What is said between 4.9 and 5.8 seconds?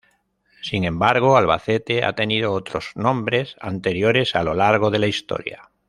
la historia.